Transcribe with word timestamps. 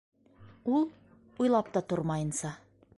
Ул, 0.77 0.87
уйлап 1.45 1.71
та 1.77 1.87
тормайынса: 1.93 2.57